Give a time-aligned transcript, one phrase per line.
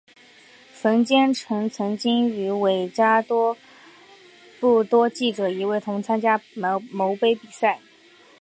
[0.73, 3.55] 冯坚成曾经与伍家谦等
[4.59, 7.79] 多位记者一同参加传媒杯比赛。